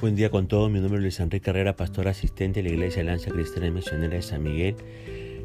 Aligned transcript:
Buen 0.00 0.14
día 0.14 0.30
con 0.30 0.46
todos, 0.46 0.70
mi 0.70 0.78
nombre 0.78 0.98
es 0.98 1.02
Luis 1.02 1.18
Enrique 1.18 1.46
Carrera, 1.46 1.74
pastor 1.74 2.06
asistente 2.06 2.62
de 2.62 2.68
la 2.68 2.74
Iglesia 2.76 3.02
Lanza 3.02 3.32
Cristiana 3.32 3.66
y 3.66 3.72
Misionera 3.72 4.14
de 4.14 4.22
San 4.22 4.44
Miguel 4.44 4.76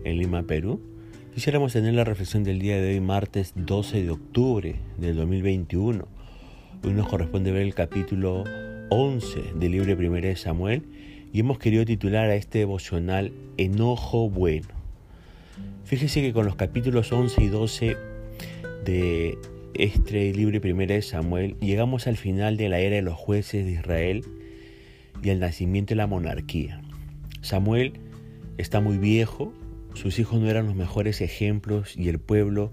en 0.03 0.19
Lima, 0.19 0.43
Perú. 0.43 0.79
Quisiéramos 1.33 1.73
tener 1.73 1.95
la 1.95 2.03
reflexión 2.03 2.43
del 2.43 2.59
día 2.59 2.79
de 2.79 2.93
hoy, 2.93 2.99
martes 2.99 3.53
12 3.55 4.03
de 4.03 4.11
octubre 4.11 4.75
del 4.99 5.15
2021. 5.15 6.07
Hoy 6.83 6.93
nos 6.93 7.07
corresponde 7.07 7.51
ver 7.51 7.63
el 7.63 7.73
capítulo 7.73 8.43
11 8.91 9.53
del 9.55 9.71
libro 9.71 9.97
primero 9.97 10.27
de 10.27 10.35
Samuel 10.35 10.83
y 11.33 11.39
hemos 11.39 11.57
querido 11.57 11.83
titular 11.83 12.29
a 12.29 12.35
este 12.35 12.59
devocional 12.59 13.33
Enojo 13.57 14.29
Bueno. 14.29 14.67
Fíjese 15.83 16.21
que 16.21 16.31
con 16.31 16.45
los 16.45 16.55
capítulos 16.55 17.11
11 17.11 17.41
y 17.41 17.47
12 17.47 17.97
de 18.85 19.35
este 19.73 20.31
libro 20.31 20.61
primero 20.61 20.93
de 20.93 21.01
Samuel 21.01 21.55
llegamos 21.59 22.05
al 22.05 22.17
final 22.17 22.55
de 22.55 22.69
la 22.69 22.77
era 22.77 22.97
de 22.97 23.01
los 23.01 23.15
jueces 23.15 23.65
de 23.65 23.71
Israel 23.71 24.23
y 25.23 25.29
el 25.29 25.39
nacimiento 25.39 25.91
de 25.91 25.95
la 25.97 26.07
monarquía. 26.07 26.81
Samuel 27.41 27.93
está 28.57 28.81
muy 28.81 28.97
viejo, 28.97 29.53
sus 29.93 30.19
hijos 30.19 30.39
no 30.41 30.49
eran 30.49 30.65
los 30.65 30.75
mejores 30.75 31.21
ejemplos 31.21 31.95
y 31.97 32.09
el 32.09 32.19
pueblo, 32.19 32.71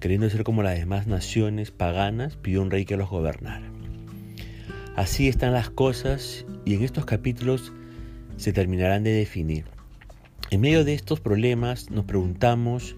queriendo 0.00 0.28
ser 0.30 0.44
como 0.44 0.62
las 0.62 0.78
demás 0.78 1.06
naciones 1.06 1.70
paganas, 1.70 2.36
pidió 2.36 2.62
un 2.62 2.70
rey 2.70 2.84
que 2.84 2.96
los 2.96 3.10
gobernara. 3.10 3.70
Así 4.96 5.28
están 5.28 5.52
las 5.52 5.70
cosas 5.70 6.44
y 6.64 6.74
en 6.74 6.82
estos 6.82 7.04
capítulos 7.04 7.72
se 8.36 8.52
terminarán 8.52 9.04
de 9.04 9.12
definir. 9.12 9.64
En 10.50 10.60
medio 10.60 10.84
de 10.84 10.94
estos 10.94 11.20
problemas 11.20 11.90
nos 11.90 12.04
preguntamos 12.04 12.96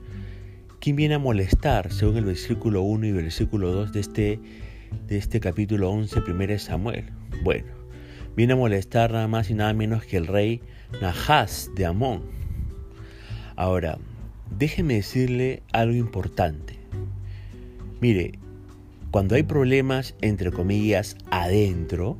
quién 0.81 0.97
viene 0.97 1.15
a 1.15 1.19
molestar, 1.19 1.93
según 1.93 2.17
el 2.17 2.25
versículo 2.25 2.83
1 2.83 3.07
y 3.07 3.13
versículo 3.13 3.73
2 3.73 3.93
de 3.93 4.01
este, 4.01 4.41
de 5.09 5.19
este 5.19 5.41
capítulo 5.41 5.91
11, 5.91 6.21
1 6.21 6.59
Samuel. 6.59 7.05
Bueno, 7.43 7.80
viene 8.37 8.55
a 8.55 8.57
molestar 8.57 9.13
nada 9.13 9.29
más 9.29 9.51
y 9.51 9.55
nada 9.55 9.73
menos 9.73 10.05
que 10.05 10.17
el 10.17 10.27
rey 10.27 10.61
Nahas 11.01 11.71
de 11.75 11.87
Amón. 11.87 12.23
Ahora, 13.57 13.99
déjeme 14.59 14.95
decirle 14.95 15.63
algo 15.73 15.95
importante. 15.95 16.79
Mire, 18.01 18.39
cuando 19.11 19.35
hay 19.35 19.43
problemas, 19.43 20.15
entre 20.21 20.51
comillas, 20.51 21.17
adentro, 21.31 22.17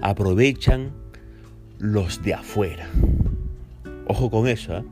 aprovechan 0.00 0.92
los 1.78 2.22
de 2.22 2.34
afuera. 2.34 2.88
Ojo 4.06 4.30
con 4.30 4.48
eso. 4.48 4.78
¿eh? 4.78 4.84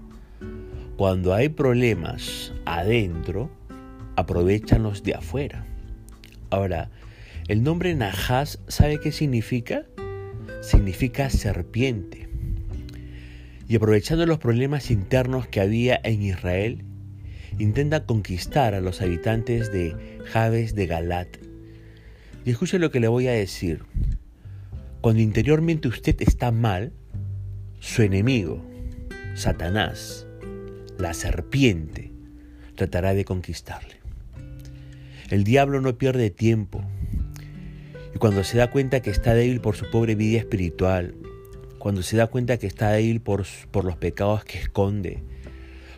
Cuando 0.97 1.35
hay 1.35 1.49
problemas 1.49 2.53
adentro, 2.65 3.51
aprovechan 4.17 4.83
los 4.83 5.03
de 5.03 5.15
afuera. 5.15 5.65
Ahora, 6.51 6.91
el 7.49 7.63
nombre 7.63 7.95
Nahas, 7.95 8.61
¿sabe 8.69 9.01
qué 9.01 9.11
significa? 9.11 9.85
Significa 10.63 11.29
serpiente. 11.29 12.29
Y 13.69 13.77
aprovechando 13.77 14.25
los 14.27 14.39
problemas 14.39 14.91
internos 14.91 15.47
que 15.47 15.61
había 15.61 16.01
en 16.03 16.23
Israel, 16.23 16.85
intenta 17.59 18.07
conquistar 18.07 18.75
a 18.75 18.81
los 18.81 19.03
habitantes 19.03 19.73
de 19.73 19.95
Jabes 20.25 20.75
de 20.75 20.87
Galat. 20.87 21.29
Y 22.45 22.51
escuche 22.51 22.79
lo 22.79 22.91
que 22.91 23.01
le 23.01 23.09
voy 23.09 23.27
a 23.27 23.33
decir. 23.33 23.85
Cuando 25.01 25.21
interiormente 25.21 25.89
usted 25.89 26.17
está 26.21 26.53
mal, 26.53 26.93
su 27.81 28.03
enemigo, 28.03 28.65
Satanás, 29.35 30.27
la 30.99 31.13
serpiente, 31.15 32.13
tratará 32.77 33.15
de 33.15 33.25
conquistarle. 33.25 33.97
El 35.31 35.45
diablo 35.45 35.81
no 35.81 35.99
pierde 35.99 36.31
tiempo 36.31 36.85
cuando 38.23 38.45
se 38.45 38.57
da 38.57 38.71
cuenta 38.71 39.01
que 39.01 39.11
está 39.11 39.35
débil 39.35 39.61
por 39.61 39.75
su 39.75 39.91
pobre 39.91 40.15
vida 40.15 40.39
espiritual, 40.39 41.17
cuando 41.81 42.05
se 42.05 42.17
da 42.17 42.29
cuenta 42.29 42.57
que 42.57 42.69
está 42.69 42.93
débil 42.93 43.21
por, 43.21 43.45
por 43.73 43.85
los 43.85 43.97
pecados 43.97 44.45
que 44.45 44.61
esconde, 44.61 45.25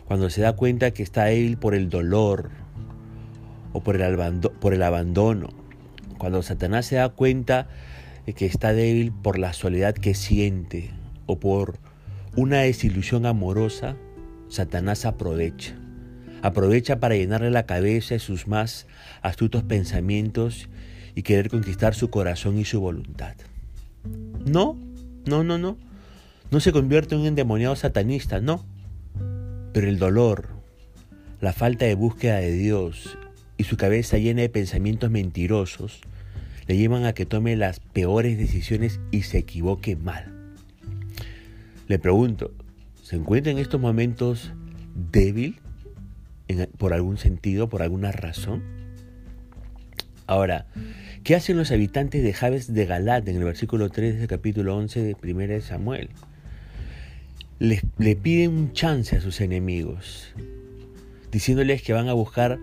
cuando 0.05 0.31
se 0.31 0.41
da 0.41 0.53
cuenta 0.53 0.89
que 0.89 1.03
está 1.03 1.25
débil 1.25 1.57
por 1.57 1.75
el 1.75 1.87
dolor 1.87 2.49
o 3.73 3.83
por 3.83 3.95
el, 3.95 4.39
por 4.59 4.73
el 4.73 4.81
abandono, 4.81 5.49
cuando 6.17 6.41
Satanás 6.41 6.87
se 6.87 6.95
da 6.95 7.09
cuenta 7.09 7.67
de 8.25 8.33
que 8.33 8.47
está 8.47 8.73
débil 8.73 9.11
por 9.11 9.37
la 9.37 9.53
soledad 9.53 9.93
que 9.93 10.15
siente 10.15 10.89
o 11.27 11.39
por 11.39 11.77
una 12.35 12.61
desilusión 12.61 13.27
amorosa, 13.27 13.97
Satanás 14.49 15.05
aprovecha. 15.05 15.75
Aprovecha 16.41 16.99
para 16.99 17.13
llenarle 17.13 17.51
la 17.51 17.67
cabeza 17.67 18.15
de 18.15 18.19
sus 18.19 18.47
más 18.47 18.87
astutos 19.21 19.61
pensamientos 19.61 20.69
y 21.15 21.23
querer 21.23 21.49
conquistar 21.49 21.95
su 21.95 22.09
corazón 22.09 22.59
y 22.59 22.65
su 22.65 22.81
voluntad. 22.81 23.35
No, 24.45 24.77
no, 25.25 25.43
no, 25.43 25.57
no. 25.57 25.77
No 26.51 26.59
se 26.59 26.71
convierte 26.71 27.15
en 27.15 27.21
un 27.21 27.27
endemoniado 27.27 27.75
satanista, 27.75 28.39
no. 28.39 28.63
Pero 29.73 29.87
el 29.87 29.97
dolor, 29.97 30.49
la 31.41 31.53
falta 31.53 31.85
de 31.85 31.95
búsqueda 31.95 32.37
de 32.37 32.51
Dios 32.51 33.17
y 33.57 33.63
su 33.63 33.77
cabeza 33.77 34.17
llena 34.17 34.41
de 34.41 34.49
pensamientos 34.49 35.09
mentirosos 35.09 36.01
le 36.67 36.77
llevan 36.77 37.05
a 37.05 37.13
que 37.13 37.25
tome 37.25 37.55
las 37.55 37.79
peores 37.79 38.37
decisiones 38.37 38.99
y 39.11 39.23
se 39.23 39.37
equivoque 39.37 39.95
mal. 39.95 40.33
Le 41.87 41.99
pregunto, 41.99 42.51
¿se 43.03 43.15
encuentra 43.15 43.51
en 43.51 43.59
estos 43.59 43.79
momentos 43.79 44.51
débil 45.11 45.59
por 46.77 46.93
algún 46.93 47.17
sentido, 47.17 47.69
por 47.69 47.81
alguna 47.81 48.11
razón? 48.11 48.63
Ahora, 50.27 50.65
¿Qué 51.25 51.33
hacen 51.33 51.57
los 51.57 51.71
habitantes 51.71 52.21
de 52.21 52.33
Jabes 52.33 52.71
de 52.71 52.85
Galat 52.85 53.27
en 53.27 53.37
el 53.37 53.43
versículo 53.43 53.89
3 53.89 54.19
del 54.19 54.27
capítulo 54.27 54.77
11 54.77 55.01
de 55.01 55.15
1 55.23 55.61
Samuel? 55.61 56.09
Le, 57.57 57.81
le 57.97 58.15
piden 58.15 58.51
un 58.51 58.73
chance 58.73 59.15
a 59.15 59.21
sus 59.21 59.41
enemigos, 59.41 60.35
diciéndoles 61.31 61.81
que 61.81 61.93
van 61.93 62.09
a 62.09 62.13
buscar 62.13 62.59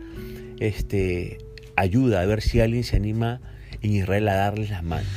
este, 0.60 1.38
ayuda, 1.74 2.20
a 2.20 2.26
ver 2.26 2.40
si 2.40 2.60
alguien 2.60 2.84
se 2.84 2.94
anima 2.94 3.40
en 3.80 3.94
Israel 3.94 4.28
a 4.28 4.36
darles 4.36 4.70
las 4.70 4.84
manos. 4.84 5.10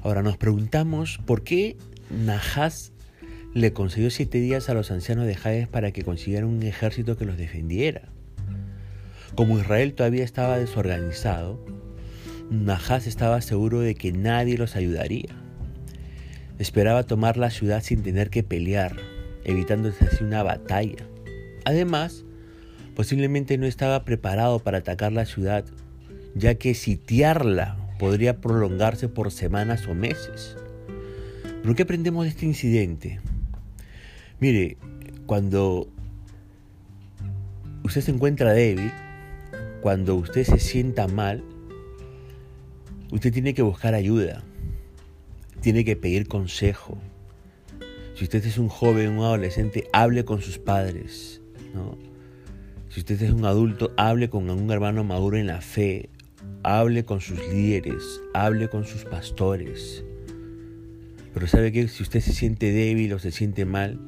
Ahora 0.00 0.22
nos 0.22 0.38
preguntamos 0.38 1.20
por 1.26 1.44
qué 1.44 1.76
Nahas 2.08 2.92
le 3.52 3.74
concedió 3.74 4.08
siete 4.08 4.40
días 4.40 4.70
a 4.70 4.74
los 4.74 4.90
ancianos 4.90 5.26
de 5.26 5.34
Jabes 5.34 5.68
para 5.68 5.92
que 5.92 6.02
consiguieran 6.02 6.48
un 6.48 6.62
ejército 6.62 7.18
que 7.18 7.26
los 7.26 7.36
defendiera. 7.36 8.08
Como 9.38 9.56
Israel 9.56 9.94
todavía 9.94 10.24
estaba 10.24 10.58
desorganizado, 10.58 11.64
Nahas 12.50 13.06
estaba 13.06 13.40
seguro 13.40 13.78
de 13.78 13.94
que 13.94 14.10
nadie 14.10 14.58
los 14.58 14.74
ayudaría. 14.74 15.28
Esperaba 16.58 17.04
tomar 17.04 17.36
la 17.36 17.50
ciudad 17.50 17.80
sin 17.84 18.02
tener 18.02 18.30
que 18.30 18.42
pelear, 18.42 18.96
evitándose 19.44 20.06
así 20.06 20.24
una 20.24 20.42
batalla. 20.42 21.06
Además, 21.64 22.24
posiblemente 22.96 23.58
no 23.58 23.66
estaba 23.66 24.04
preparado 24.04 24.58
para 24.58 24.78
atacar 24.78 25.12
la 25.12 25.24
ciudad, 25.24 25.64
ya 26.34 26.56
que 26.56 26.74
sitiarla 26.74 27.76
podría 28.00 28.40
prolongarse 28.40 29.08
por 29.08 29.30
semanas 29.30 29.86
o 29.86 29.94
meses. 29.94 30.56
¿Pero 31.62 31.76
qué 31.76 31.84
aprendemos 31.84 32.24
de 32.24 32.30
este 32.30 32.44
incidente? 32.44 33.20
Mire, 34.40 34.78
cuando 35.26 35.88
usted 37.84 38.00
se 38.00 38.10
encuentra 38.10 38.52
débil, 38.52 38.90
cuando 39.80 40.16
usted 40.16 40.44
se 40.44 40.58
sienta 40.58 41.08
mal, 41.08 41.42
Usted 43.10 43.32
tiene 43.32 43.54
que 43.54 43.62
buscar 43.62 43.94
ayuda, 43.94 44.42
tiene 45.62 45.82
que 45.82 45.96
pedir 45.96 46.28
consejo. 46.28 46.98
Si 48.14 48.24
usted 48.24 48.44
es 48.44 48.58
un 48.58 48.68
joven, 48.68 49.12
un 49.12 49.24
adolescente, 49.24 49.88
hable 49.94 50.26
con 50.26 50.42
sus 50.42 50.58
padres. 50.58 51.40
Si 52.90 53.00
usted 53.00 53.22
es 53.22 53.30
un 53.30 53.46
adulto, 53.46 53.92
hable 53.96 54.28
con 54.28 54.50
un 54.50 54.70
hermano 54.70 55.04
maduro 55.04 55.38
en 55.38 55.46
la 55.46 55.62
fe, 55.62 56.10
hable 56.62 57.06
con 57.06 57.22
sus 57.22 57.38
líderes, 57.48 58.20
hable 58.34 58.68
con 58.68 58.84
sus 58.84 59.06
pastores. 59.06 60.04
Pero 61.32 61.46
sabe 61.46 61.72
que 61.72 61.88
si 61.88 62.02
usted 62.02 62.20
se 62.20 62.34
siente 62.34 62.72
débil 62.72 63.14
o 63.14 63.18
se 63.18 63.30
siente 63.30 63.64
mal, 63.64 63.98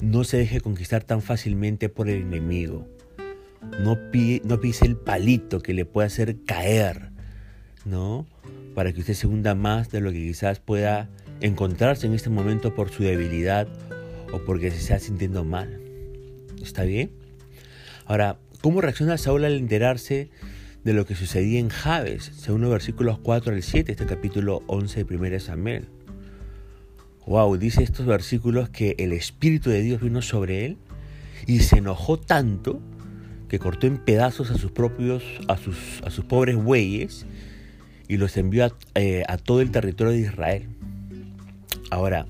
no 0.00 0.22
se 0.22 0.36
deje 0.36 0.60
conquistar 0.60 1.02
tan 1.02 1.20
fácilmente 1.20 1.88
por 1.88 2.08
el 2.08 2.22
enemigo. 2.22 2.86
No, 3.80 3.98
no 4.44 4.60
pise 4.60 4.86
el 4.86 4.96
palito 4.96 5.60
que 5.60 5.74
le 5.74 5.84
puede 5.84 6.06
hacer 6.06 6.42
caer 6.44 7.10
¿no? 7.84 8.26
Para 8.74 8.92
que 8.92 9.00
usted 9.00 9.14
se 9.14 9.26
hunda 9.26 9.54
más 9.54 9.90
de 9.90 10.00
lo 10.00 10.12
que 10.12 10.18
quizás 10.18 10.60
pueda 10.60 11.08
encontrarse 11.40 12.06
en 12.06 12.14
este 12.14 12.30
momento 12.30 12.74
por 12.74 12.90
su 12.90 13.02
debilidad 13.02 13.68
o 14.32 14.38
porque 14.44 14.70
se 14.70 14.78
está 14.78 14.98
sintiendo 14.98 15.44
mal. 15.44 15.80
¿Está 16.62 16.84
bien? 16.84 17.10
Ahora, 18.06 18.38
¿cómo 18.60 18.80
reacciona 18.80 19.18
Saúl 19.18 19.44
al 19.44 19.54
enterarse 19.54 20.30
de 20.84 20.92
lo 20.92 21.06
que 21.06 21.14
sucedía 21.14 21.58
en 21.58 21.68
Jabes, 21.68 22.30
según 22.36 22.62
los 22.62 22.70
versículos 22.70 23.18
4 23.18 23.54
al 23.54 23.62
7, 23.62 23.92
este 23.92 24.06
capítulo 24.06 24.62
11 24.66 25.04
de 25.04 25.16
1 25.16 25.40
Samuel? 25.40 25.88
Wow, 27.26 27.56
dice 27.56 27.82
estos 27.82 28.06
versículos 28.06 28.70
que 28.70 28.96
el 28.98 29.12
Espíritu 29.12 29.70
de 29.70 29.82
Dios 29.82 30.00
vino 30.00 30.22
sobre 30.22 30.66
él 30.66 30.78
y 31.46 31.60
se 31.60 31.78
enojó 31.78 32.18
tanto 32.18 32.80
que 33.50 33.58
cortó 33.58 33.88
en 33.88 33.98
pedazos 33.98 34.52
a 34.52 34.58
sus 34.58 34.70
propios, 34.70 35.24
a 35.48 35.56
sus, 35.56 36.00
a 36.06 36.10
sus 36.10 36.24
pobres 36.24 36.54
bueyes 36.54 37.26
y 38.06 38.16
los 38.16 38.36
envió 38.36 38.64
a, 38.64 38.72
eh, 38.94 39.24
a 39.26 39.38
todo 39.38 39.60
el 39.60 39.72
territorio 39.72 40.12
de 40.12 40.20
Israel. 40.20 40.68
Ahora, 41.90 42.26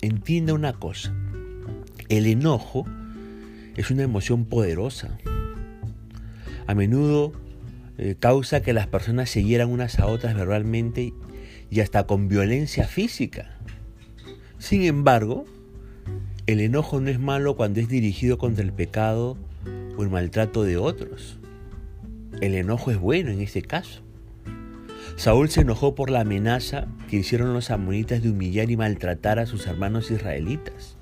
entienda 0.00 0.52
una 0.52 0.72
cosa, 0.72 1.14
el 2.08 2.26
enojo 2.26 2.86
es 3.76 3.92
una 3.92 4.02
emoción 4.02 4.46
poderosa. 4.46 5.16
A 6.66 6.74
menudo 6.74 7.32
eh, 7.96 8.16
causa 8.18 8.60
que 8.60 8.72
las 8.72 8.88
personas 8.88 9.30
se 9.30 9.44
hieran 9.44 9.70
unas 9.70 10.00
a 10.00 10.06
otras 10.06 10.34
verbalmente 10.34 11.14
y 11.70 11.80
hasta 11.80 12.04
con 12.04 12.26
violencia 12.26 12.88
física. 12.88 13.58
Sin 14.58 14.82
embargo, 14.82 15.44
el 16.48 16.58
enojo 16.58 17.00
no 17.00 17.10
es 17.10 17.20
malo 17.20 17.54
cuando 17.54 17.78
es 17.78 17.88
dirigido 17.88 18.38
contra 18.38 18.64
el 18.64 18.72
pecado 18.72 19.38
el 20.02 20.10
maltrato 20.10 20.64
de 20.64 20.76
otros. 20.76 21.38
El 22.40 22.54
enojo 22.54 22.90
es 22.90 22.98
bueno 22.98 23.30
en 23.30 23.40
este 23.40 23.62
caso. 23.62 24.02
Saúl 25.16 25.48
se 25.48 25.60
enojó 25.60 25.94
por 25.94 26.10
la 26.10 26.20
amenaza 26.20 26.86
que 27.08 27.16
hicieron 27.16 27.54
los 27.54 27.70
amonitas 27.70 28.22
de 28.22 28.30
humillar 28.30 28.70
y 28.70 28.76
maltratar 28.76 29.38
a 29.38 29.46
sus 29.46 29.66
hermanos 29.66 30.10
israelitas. 30.10 30.96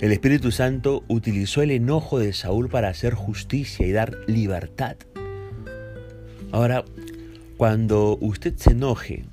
El 0.00 0.12
Espíritu 0.12 0.50
Santo 0.50 1.04
utilizó 1.08 1.62
el 1.62 1.70
enojo 1.70 2.18
de 2.18 2.32
Saúl 2.32 2.68
para 2.68 2.88
hacer 2.88 3.14
justicia 3.14 3.86
y 3.86 3.92
dar 3.92 4.16
libertad. 4.26 4.96
Ahora, 6.52 6.84
cuando 7.56 8.16
usted 8.20 8.56
se 8.56 8.72
enoje 8.72 9.24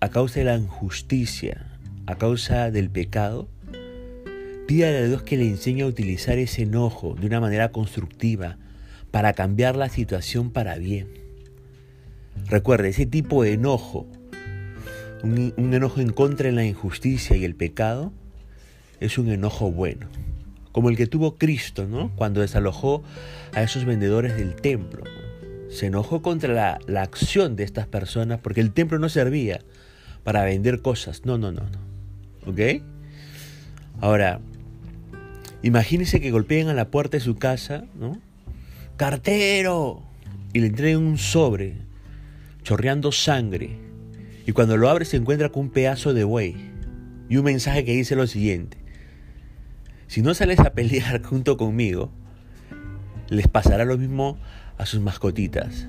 a 0.00 0.10
causa 0.10 0.40
de 0.40 0.44
la 0.46 0.56
injusticia, 0.56 1.78
a 2.06 2.16
causa 2.16 2.70
del 2.70 2.90
pecado, 2.90 3.48
pídale 4.66 4.98
a 4.98 5.06
Dios 5.06 5.22
que 5.22 5.36
le 5.36 5.46
enseñe 5.46 5.82
a 5.82 5.86
utilizar 5.86 6.38
ese 6.38 6.62
enojo 6.62 7.14
de 7.14 7.26
una 7.26 7.40
manera 7.40 7.70
constructiva 7.70 8.56
para 9.10 9.32
cambiar 9.32 9.76
la 9.76 9.88
situación 9.88 10.50
para 10.50 10.76
bien. 10.76 11.08
Recuerde, 12.46 12.88
ese 12.88 13.06
tipo 13.06 13.42
de 13.42 13.52
enojo, 13.52 14.06
un, 15.22 15.52
enojo 15.56 16.00
en 16.00 16.10
contra 16.10 16.46
de 16.46 16.52
la 16.52 16.64
injusticia 16.64 17.36
y 17.36 17.44
el 17.44 17.54
pecado, 17.54 18.12
es 19.00 19.18
un 19.18 19.30
enojo 19.30 19.70
bueno, 19.70 20.08
como 20.72 20.90
el 20.90 20.96
que 20.96 21.06
tuvo 21.06 21.36
Cristo, 21.36 21.86
¿no? 21.86 22.10
Cuando 22.16 22.40
desalojó 22.40 23.02
a 23.52 23.62
esos 23.62 23.84
vendedores 23.84 24.36
del 24.36 24.54
templo. 24.56 25.04
Se 25.70 25.86
enojó 25.86 26.22
contra 26.22 26.52
la, 26.52 26.78
la, 26.86 27.02
acción 27.02 27.56
de 27.56 27.64
estas 27.64 27.86
personas 27.86 28.40
porque 28.40 28.60
el 28.60 28.72
templo 28.72 28.98
no 28.98 29.08
servía 29.08 29.60
para 30.22 30.44
vender 30.44 30.82
cosas. 30.82 31.24
No, 31.24 31.38
no, 31.38 31.52
no, 31.52 31.62
no. 31.62 32.50
¿Ok? 32.50 32.82
Ahora, 34.00 34.40
imagínese 35.64 36.20
que 36.20 36.30
golpeen 36.30 36.68
a 36.68 36.74
la 36.74 36.90
puerta 36.90 37.16
de 37.16 37.24
su 37.24 37.36
casa, 37.36 37.84
¿no? 37.98 38.20
¡Cartero! 38.96 40.02
Y 40.52 40.60
le 40.60 40.66
entreguen 40.66 40.98
un 40.98 41.18
sobre, 41.18 41.78
chorreando 42.62 43.10
sangre. 43.10 43.78
Y 44.46 44.52
cuando 44.52 44.76
lo 44.76 44.88
abre 44.90 45.06
se 45.06 45.16
encuentra 45.16 45.48
con 45.48 45.62
un 45.62 45.70
pedazo 45.70 46.12
de 46.12 46.24
buey. 46.24 46.70
Y 47.28 47.38
un 47.38 47.44
mensaje 47.44 47.84
que 47.84 47.92
dice 47.92 48.14
lo 48.14 48.26
siguiente. 48.26 48.76
Si 50.06 50.20
no 50.20 50.34
sales 50.34 50.60
a 50.60 50.74
pelear 50.74 51.22
junto 51.24 51.56
conmigo, 51.56 52.12
les 53.28 53.48
pasará 53.48 53.86
lo 53.86 53.96
mismo 53.96 54.38
a 54.76 54.84
sus 54.84 55.00
mascotitas. 55.00 55.88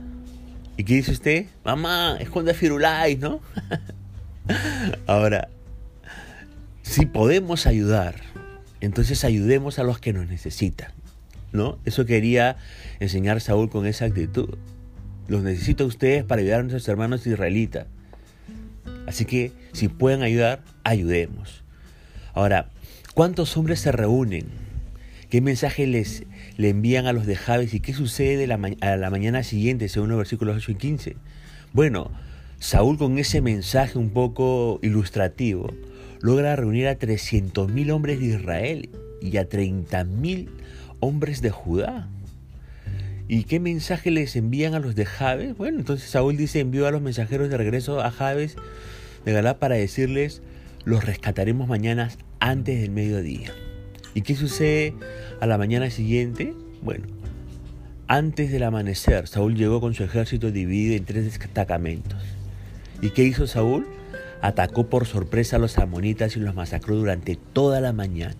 ¿Y 0.77 0.83
qué 0.85 0.95
dice 0.95 1.11
usted? 1.11 1.45
Mamá, 1.63 2.17
esconde 2.19 2.51
a 2.51 2.53
Firulais, 2.53 3.19
¿no? 3.19 3.41
Ahora, 5.07 5.49
si 6.81 7.05
podemos 7.05 7.67
ayudar, 7.67 8.15
entonces 8.85 9.23
ayudemos 9.23 9.79
a 9.79 9.83
los 9.83 9.99
que 9.99 10.13
nos 10.13 10.27
necesitan, 10.27 10.91
¿no? 11.51 11.79
Eso 11.85 12.05
quería 12.05 12.57
enseñar 12.99 13.41
Saúl 13.41 13.69
con 13.69 13.85
esa 13.85 14.05
actitud. 14.05 14.57
Los 15.27 15.43
necesito 15.43 15.83
a 15.83 15.87
ustedes 15.87 16.23
para 16.23 16.41
ayudar 16.41 16.59
a 16.59 16.63
nuestros 16.63 16.87
hermanos 16.87 17.25
israelitas. 17.27 17.87
Así 19.07 19.25
que 19.25 19.51
si 19.73 19.87
pueden 19.87 20.21
ayudar, 20.21 20.63
ayudemos. 20.83 21.63
Ahora, 22.33 22.69
¿Cuántos 23.15 23.55
hombres 23.55 23.79
se 23.79 23.93
reúnen? 23.93 24.47
¿Qué 25.29 25.39
mensaje 25.39 25.87
les 25.87 26.25
le 26.57 26.67
envían 26.67 27.07
a 27.07 27.13
los 27.13 27.25
de 27.25 27.37
Jabes 27.37 27.73
y 27.73 27.79
qué 27.79 27.93
sucede 27.93 28.45
la 28.45 28.59
a 28.81 28.97
la 28.97 29.09
mañana 29.09 29.41
siguiente, 29.41 29.87
según 29.87 30.09
los 30.09 30.17
versículos 30.17 30.57
8 30.57 30.73
y 30.73 30.75
15? 30.75 31.15
Bueno, 31.71 32.11
Saúl 32.59 32.97
con 32.97 33.17
ese 33.17 33.39
mensaje 33.39 33.97
un 33.97 34.09
poco 34.09 34.81
ilustrativo 34.81 35.73
logra 36.21 36.55
reunir 36.55 36.87
a 36.87 36.97
300.000 36.97 37.91
hombres 37.91 38.19
de 38.19 38.25
Israel 38.25 38.89
y 39.21 39.37
a 39.37 39.47
30.000 39.47 40.49
hombres 40.99 41.41
de 41.41 41.51
Judá. 41.51 42.09
¿Y 43.27 43.45
qué 43.45 43.59
mensaje 43.59 44.11
les 44.11 44.35
envían 44.35 44.75
a 44.75 44.79
los 44.79 44.95
de 44.95 45.05
Jabes? 45.05 45.57
Bueno, 45.57 45.79
entonces 45.79 46.09
Saúl 46.09 46.37
dice, 46.37 46.59
envió 46.59 46.87
a 46.87 46.91
los 46.91 47.01
mensajeros 47.01 47.49
de 47.49 47.57
regreso 47.57 48.01
a 48.01 48.11
Jabes 48.11 48.55
de 49.25 49.33
Galá 49.33 49.57
para 49.57 49.75
decirles, 49.75 50.41
los 50.83 51.03
rescataremos 51.03 51.67
mañana 51.67 52.11
antes 52.39 52.79
del 52.79 52.91
mediodía. 52.91 53.51
¿Y 54.13 54.21
qué 54.21 54.35
sucede 54.35 54.93
a 55.41 55.47
la 55.47 55.57
mañana 55.57 55.89
siguiente? 55.89 56.53
Bueno, 56.83 57.07
antes 58.07 58.51
del 58.51 58.61
amanecer, 58.61 59.27
Saúl 59.27 59.55
llegó 59.55 59.81
con 59.81 59.95
su 59.95 60.03
ejército 60.03 60.51
dividido 60.51 60.95
en 60.95 61.05
tres 61.05 61.25
destacamentos. 61.25 62.21
¿Y 63.01 63.09
qué 63.09 63.23
hizo 63.23 63.47
Saúl? 63.47 63.87
Atacó 64.41 64.87
por 64.89 65.05
sorpresa 65.05 65.55
a 65.55 65.59
los 65.59 65.77
amonitas 65.77 66.35
y 66.35 66.39
los 66.39 66.55
masacró 66.55 66.95
durante 66.95 67.35
toda 67.35 67.81
la 67.81 67.93
mañana. 67.93 68.35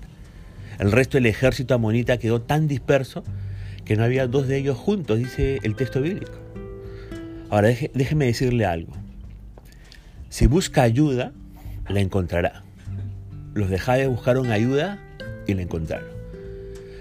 El 0.80 0.92
resto 0.92 1.18
del 1.18 1.26
ejército 1.26 1.74
amonita 1.74 2.18
quedó 2.18 2.42
tan 2.42 2.68
disperso 2.68 3.24
que 3.86 3.96
no 3.96 4.04
había 4.04 4.28
dos 4.28 4.48
de 4.48 4.58
ellos 4.58 4.78
juntos, 4.78 5.20
dice 5.20 5.60
el 5.64 5.76
texto 5.76 6.02
bíblico. 6.02 6.34
Ahora 7.50 7.70
déjeme 7.94 8.26
decirle 8.26 8.66
algo. 8.66 8.94
Si 10.30 10.48
busca 10.48 10.82
ayuda, 10.82 11.32
la 11.88 12.02
encontrará. 12.02 12.64
Los 13.54 13.70
de 13.70 13.80
Jade 13.80 14.08
buscaron 14.08 14.52
ayuda 14.52 15.00
y 15.48 15.54
la 15.54 15.62
encontraron. 15.62 16.10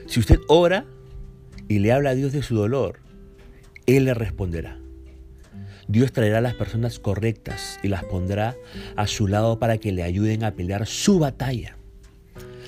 Si 0.06 0.20
usted 0.20 0.38
ora 0.47 0.85
y 1.67 1.79
le 1.81 1.93
habla 1.93 2.11
a 2.11 2.14
Dios 2.14 2.32
de 2.32 2.43
su 2.43 2.55
dolor, 2.55 3.00
Él 3.87 4.05
le 4.05 4.14
responderá. 4.14 4.79
Dios 5.89 6.12
traerá 6.12 6.39
a 6.39 6.43
las 6.43 6.55
personas 6.55 6.99
correctas 6.99 7.79
y 7.83 7.89
las 7.89 8.05
pondrá 8.05 8.56
a 8.97 9.06
su 9.06 9.27
lado 9.27 9.59
para 9.59 9.79
que 9.79 9.93
le 9.93 10.03
ayuden 10.03 10.45
a 10.45 10.53
pelear 10.53 10.87
su 10.87 11.19
batalla. 11.19 11.77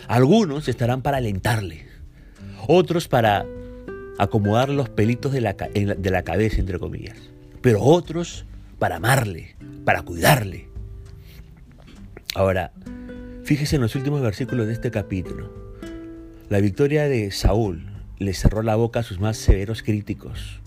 Algunos 0.08 0.68
estarán 0.68 1.02
para 1.02 1.16
alentarle, 1.16 1.86
otros 2.68 3.08
para 3.08 3.46
acomodar 4.18 4.68
los 4.68 4.88
pelitos 4.88 5.32
de 5.32 5.40
la, 5.40 5.54
de 5.54 6.10
la 6.10 6.22
cabeza, 6.22 6.60
entre 6.60 6.78
comillas, 6.78 7.18
pero 7.60 7.82
otros 7.82 8.44
para 8.78 8.96
amarle, 8.96 9.56
para 9.84 10.02
cuidarle, 10.02 10.66
Ahora, 12.36 12.70
fíjese 13.44 13.76
en 13.76 13.82
los 13.82 13.94
últimos 13.96 14.20
versículos 14.20 14.66
de 14.66 14.74
este 14.74 14.90
capítulo. 14.90 15.50
La 16.50 16.60
victoria 16.60 17.08
de 17.08 17.30
Saúl 17.30 17.86
le 18.18 18.34
cerró 18.34 18.62
la 18.62 18.76
boca 18.76 19.00
a 19.00 19.02
sus 19.02 19.20
más 19.20 19.38
severos 19.38 19.82
críticos. 19.82 20.60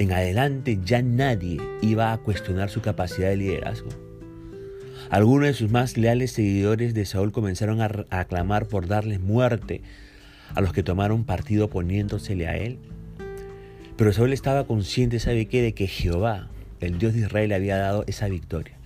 En 0.00 0.12
adelante 0.12 0.78
ya 0.82 1.02
nadie 1.02 1.58
iba 1.82 2.14
a 2.14 2.16
cuestionar 2.16 2.70
su 2.70 2.80
capacidad 2.80 3.28
de 3.28 3.36
liderazgo. 3.36 3.90
Algunos 5.10 5.48
de 5.48 5.52
sus 5.52 5.70
más 5.70 5.98
leales 5.98 6.32
seguidores 6.32 6.94
de 6.94 7.04
Saúl 7.04 7.32
comenzaron 7.32 7.82
a, 7.82 8.06
aclamar 8.08 8.66
por 8.66 8.86
darles 8.86 9.20
muerte 9.20 9.82
a 10.54 10.62
los 10.62 10.72
que 10.72 10.82
tomaron 10.82 11.24
partido 11.24 11.68
poniéndosele 11.68 12.48
a 12.48 12.56
él. 12.56 12.78
Pero 13.98 14.14
Saúl 14.14 14.32
estaba 14.32 14.66
consciente, 14.66 15.20
¿sabe 15.20 15.44
qué?, 15.44 15.60
de 15.60 15.74
que 15.74 15.86
Jehová, 15.86 16.48
el 16.80 16.98
Dios 16.98 17.12
de 17.12 17.20
Israel, 17.20 17.52
había 17.52 17.76
dado 17.76 18.04
esa 18.06 18.26
victoria 18.26 18.78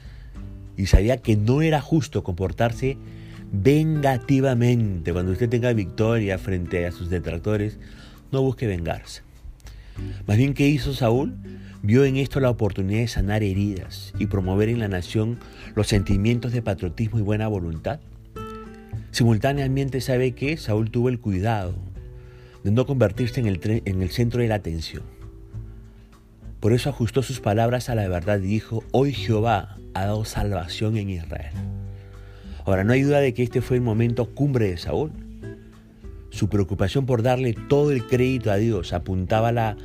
y 0.77 0.87
sabía 0.87 1.19
que 1.19 1.37
no 1.37 1.63
era 1.63 1.81
justo 1.81 2.25
comportarse 2.25 2.99
vengativamente. 3.53 5.13
Cuando 5.13 5.31
usted 5.31 5.49
tenga 5.49 5.73
victoria 5.73 6.39
frente 6.39 6.85
a 6.87 6.91
sus 6.91 7.09
detractores, 7.09 7.79
no 8.33 8.43
busque 8.43 8.67
vengarse. 8.67 9.23
Más 10.27 10.37
bien, 10.37 10.55
¿qué 10.55 10.69
hizo 10.69 10.95
Saúl? 10.95 11.35
Vio 11.83 12.05
en 12.05 12.17
esto 12.17 12.41
la 12.41 12.51
oportunidad 12.51 13.01
de 13.01 13.09
sanar 13.09 13.43
heridas 13.43 14.13
y 14.19 14.27
promover 14.27 14.69
en 14.69 14.79
la 14.79 14.89
nación 14.89 15.39
los 15.75 15.89
sentimientos 15.89 16.53
de 16.53 16.63
patriotismo 16.63 17.19
y 17.19 17.23
buena 17.23 17.47
voluntad. 17.49 18.01
Simultáneamente 19.11 20.01
sabe 20.01 20.33
que 20.33 20.57
Saúl 20.57 20.91
tuvo 20.91 21.09
el 21.09 21.21
cuidado 21.21 21.75
de 22.65 22.71
no 22.71 22.87
convertirse 22.87 23.41
en 23.41 23.47
el, 23.47 23.61
en 23.85 24.03
el 24.03 24.11
centro 24.11 24.41
de 24.41 24.49
la 24.49 24.57
atención. 24.57 25.03
Por 26.61 26.73
eso 26.73 26.89
ajustó 26.89 27.23
sus 27.23 27.41
palabras 27.41 27.91
a 27.91 27.95
la 27.95 28.09
verdad 28.09 28.39
y 28.39 28.47
dijo, 28.47 28.83
hoy 28.91 29.13
Jehová 29.13 29.77
ha 29.93 30.07
dado 30.07 30.25
salvación 30.25 30.97
en 30.97 31.11
Israel. 31.11 31.53
Ahora, 32.65 32.85
no 32.85 32.95
hay 32.95 33.03
duda 33.03 33.21
de 33.21 33.35
que 33.35 33.43
este 33.43 33.61
fue 33.61 33.77
el 33.77 33.83
momento 33.83 34.35
cumbre 34.35 34.71
de 34.71 34.79
Saúl. 34.79 35.13
Su 36.35 36.49
preocupación 36.49 37.07
por 37.07 37.23
darle 37.23 37.55
todo 37.69 37.93
el 37.93 38.09
crédito 38.09 38.51
a 38.51 38.57
Dios 38.57 38.93
apuntaba 38.93 39.51
a, 39.51 39.77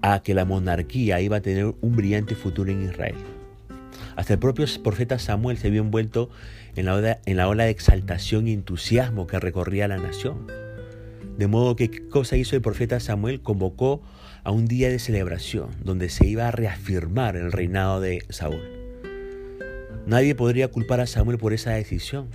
a, 0.00 0.22
que 0.22 0.32
la 0.32 0.46
monarquía 0.46 1.20
iba 1.20 1.36
a 1.36 1.42
tener 1.42 1.74
un 1.82 1.96
brillante 1.96 2.34
futuro 2.34 2.72
en 2.72 2.82
Israel. 2.82 3.14
Hasta 4.16 4.32
el 4.32 4.38
propio 4.38 4.64
profeta 4.82 5.18
Samuel 5.18 5.58
se 5.58 5.68
vio 5.68 5.82
envuelto 5.82 6.30
en 6.76 6.86
la, 6.86 6.94
ola, 6.94 7.20
en 7.26 7.36
la 7.36 7.46
ola 7.46 7.64
de 7.64 7.70
exaltación 7.72 8.48
y 8.48 8.54
entusiasmo 8.54 9.26
que 9.26 9.38
recorría 9.38 9.86
la 9.86 9.98
nación. 9.98 10.46
De 11.36 11.46
modo 11.46 11.76
que, 11.76 11.90
¿qué 11.90 12.08
cosa 12.08 12.38
hizo 12.38 12.56
el 12.56 12.62
profeta 12.62 12.98
Samuel? 12.98 13.42
Convocó 13.42 14.00
a 14.44 14.50
un 14.50 14.66
día 14.66 14.88
de 14.88 14.98
celebración 14.98 15.68
donde 15.84 16.08
se 16.08 16.26
iba 16.26 16.48
a 16.48 16.52
reafirmar 16.52 17.36
el 17.36 17.52
reinado 17.52 18.00
de 18.00 18.24
Saúl. 18.30 18.62
Nadie 20.06 20.34
podría 20.34 20.68
culpar 20.68 21.00
a 21.00 21.06
Samuel 21.06 21.36
por 21.36 21.52
esa 21.52 21.72
decisión. 21.72 22.28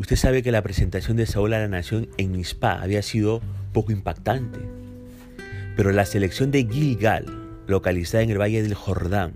Usted 0.00 0.16
sabe 0.16 0.42
que 0.42 0.50
la 0.50 0.62
presentación 0.62 1.18
de 1.18 1.26
Saúl 1.26 1.52
a 1.52 1.58
la 1.58 1.68
nación 1.68 2.08
en 2.16 2.32
Mispa 2.32 2.80
había 2.80 3.02
sido 3.02 3.42
poco 3.74 3.92
impactante, 3.92 4.58
pero 5.76 5.92
la 5.92 6.06
selección 6.06 6.50
de 6.50 6.66
Gilgal, 6.66 7.26
localizada 7.66 8.24
en 8.24 8.30
el 8.30 8.40
valle 8.40 8.62
del 8.62 8.72
Jordán, 8.72 9.34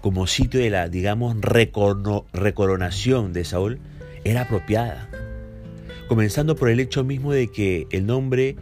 como 0.00 0.26
sitio 0.26 0.58
de 0.58 0.70
la, 0.70 0.88
digamos, 0.88 1.36
recoronación 1.40 3.32
de 3.32 3.44
Saúl, 3.44 3.78
era 4.24 4.42
apropiada. 4.42 5.08
Comenzando 6.08 6.56
por 6.56 6.70
el 6.70 6.80
hecho 6.80 7.04
mismo 7.04 7.32
de 7.32 7.46
que 7.46 7.86
el 7.92 8.04
nombre 8.04 8.56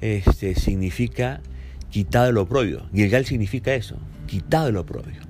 este, 0.00 0.54
significa 0.54 1.42
quitado 1.90 2.30
el 2.30 2.38
oprobio. 2.38 2.88
Gilgal 2.94 3.26
significa 3.26 3.74
eso, 3.74 3.98
quitado 4.26 4.68
el 4.68 4.78
oprobio. 4.78 5.20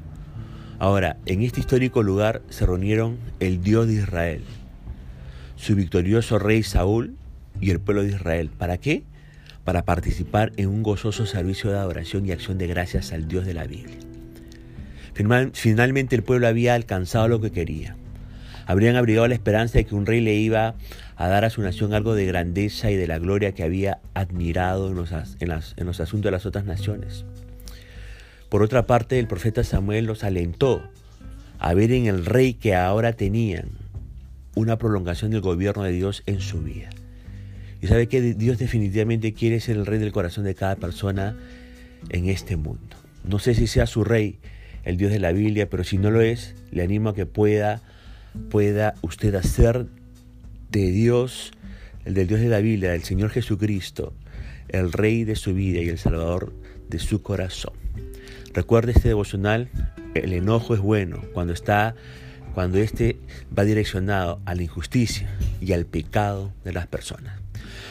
Ahora, 0.78 1.16
en 1.26 1.42
este 1.42 1.58
histórico 1.58 2.04
lugar 2.04 2.40
se 2.50 2.66
reunieron 2.66 3.18
el 3.40 3.62
Dios 3.64 3.88
de 3.88 3.94
Israel, 3.94 4.44
su 5.56 5.74
victorioso 5.74 6.38
rey 6.38 6.62
Saúl 6.62 7.16
y 7.60 7.70
el 7.70 7.80
pueblo 7.80 8.02
de 8.02 8.10
Israel. 8.10 8.50
¿Para 8.56 8.78
qué? 8.78 9.02
Para 9.64 9.84
participar 9.84 10.52
en 10.56 10.68
un 10.68 10.82
gozoso 10.82 11.26
servicio 11.26 11.70
de 11.70 11.78
adoración 11.78 12.26
y 12.26 12.32
acción 12.32 12.58
de 12.58 12.66
gracias 12.66 13.12
al 13.12 13.28
Dios 13.28 13.46
de 13.46 13.54
la 13.54 13.66
Biblia. 13.66 13.98
Finalmente 15.52 16.16
el 16.16 16.22
pueblo 16.22 16.48
había 16.48 16.74
alcanzado 16.74 17.28
lo 17.28 17.40
que 17.40 17.52
quería. 17.52 17.96
Habrían 18.66 18.96
abrigado 18.96 19.28
la 19.28 19.34
esperanza 19.34 19.78
de 19.78 19.84
que 19.84 19.94
un 19.94 20.06
rey 20.06 20.20
le 20.20 20.34
iba 20.34 20.74
a 21.16 21.28
dar 21.28 21.44
a 21.44 21.50
su 21.50 21.62
nación 21.62 21.94
algo 21.94 22.14
de 22.14 22.26
grandeza 22.26 22.90
y 22.90 22.96
de 22.96 23.06
la 23.06 23.18
gloria 23.18 23.52
que 23.52 23.62
había 23.62 24.00
admirado 24.14 24.88
en 24.90 24.96
los, 24.96 25.12
asuntos 26.00 26.24
de 26.24 26.30
las 26.30 26.46
otras 26.46 26.64
naciones. 26.64 27.24
Por 28.48 28.62
otra 28.62 28.86
parte, 28.86 29.18
el 29.18 29.26
profeta 29.26 29.62
Samuel 29.64 30.06
los 30.06 30.24
alentó 30.24 30.82
a 31.58 31.74
ver 31.74 31.92
en 31.92 32.06
el 32.06 32.26
rey 32.26 32.54
que 32.54 32.74
ahora 32.74 33.12
tenían 33.12 33.83
una 34.54 34.78
prolongación 34.78 35.30
del 35.30 35.40
gobierno 35.40 35.82
de 35.82 35.92
Dios 35.92 36.22
en 36.26 36.40
su 36.40 36.62
vida. 36.62 36.90
Y 37.80 37.86
sabe 37.86 38.06
que 38.06 38.20
Dios 38.34 38.58
definitivamente 38.58 39.34
quiere 39.34 39.60
ser 39.60 39.76
el 39.76 39.86
rey 39.86 39.98
del 39.98 40.12
corazón 40.12 40.44
de 40.44 40.54
cada 40.54 40.76
persona 40.76 41.36
en 42.08 42.28
este 42.28 42.56
mundo. 42.56 42.96
No 43.24 43.38
sé 43.38 43.54
si 43.54 43.66
sea 43.66 43.86
su 43.86 44.04
rey, 44.04 44.38
el 44.84 44.96
Dios 44.96 45.10
de 45.10 45.18
la 45.18 45.32
Biblia, 45.32 45.68
pero 45.68 45.84
si 45.84 45.98
no 45.98 46.10
lo 46.10 46.20
es, 46.20 46.54
le 46.70 46.82
animo 46.82 47.10
a 47.10 47.14
que 47.14 47.26
pueda, 47.26 47.82
pueda 48.50 48.94
usted 49.02 49.34
hacer 49.34 49.86
de 50.70 50.90
Dios, 50.90 51.52
el 52.04 52.14
del 52.14 52.26
Dios 52.26 52.40
de 52.40 52.48
la 52.48 52.60
Biblia, 52.60 52.92
del 52.92 53.02
Señor 53.02 53.30
Jesucristo, 53.30 54.12
el 54.68 54.92
Rey 54.92 55.24
de 55.24 55.36
su 55.36 55.54
vida 55.54 55.80
y 55.80 55.88
el 55.88 55.98
Salvador 55.98 56.52
de 56.88 56.98
su 56.98 57.22
corazón. 57.22 57.74
Recuerde 58.52 58.92
este 58.92 59.08
devocional, 59.08 59.68
el 60.14 60.32
enojo 60.32 60.74
es 60.74 60.80
bueno 60.80 61.22
cuando 61.32 61.52
está 61.52 61.94
cuando 62.54 62.78
éste 62.78 63.16
va 63.56 63.64
direccionado 63.64 64.40
a 64.44 64.54
la 64.54 64.62
injusticia 64.62 65.28
y 65.60 65.72
al 65.72 65.84
pecado 65.86 66.52
de 66.64 66.72
las 66.72 66.86
personas. 66.86 67.38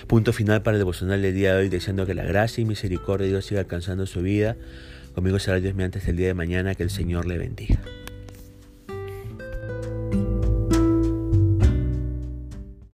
Punto 0.07 0.33
final 0.33 0.61
para 0.63 0.75
el 0.75 0.81
devocional 0.81 1.21
del 1.21 1.33
día 1.33 1.53
de 1.53 1.61
hoy, 1.61 1.69
deseando 1.69 2.05
que 2.05 2.13
la 2.13 2.23
gracia 2.23 2.61
y 2.61 2.65
misericordia 2.65 3.25
de 3.25 3.31
Dios 3.31 3.45
siga 3.45 3.61
alcanzando 3.61 4.05
su 4.05 4.21
vida. 4.21 4.55
Conmigo 5.15 5.39
será 5.39 5.59
Dios 5.59 5.75
mediante 5.75 5.99
hasta 5.99 6.11
el 6.11 6.17
día 6.17 6.27
de 6.27 6.33
mañana, 6.33 6.75
que 6.75 6.83
el 6.83 6.89
Señor 6.89 7.25
le 7.25 7.37
bendiga. 7.37 7.79